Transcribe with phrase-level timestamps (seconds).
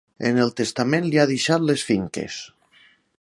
[0.27, 2.41] En el testament li ha deixat les finques.